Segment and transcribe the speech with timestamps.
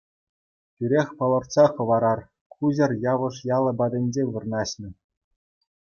[0.75, 2.19] Тӳрех палӑртса хӑварар,
[2.55, 4.89] ку ҫӗр Явӑш ялӗ патӗнче вырнаҫнӑ.